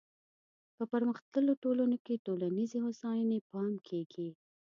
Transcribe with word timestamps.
په 0.75 0.83
پرمختللو 0.91 1.53
ټولنو 1.63 1.97
کې 2.05 2.23
ټولنیزې 2.25 2.77
هوساینې 2.85 3.39
پام 3.49 3.71
کیږي. 3.87 4.29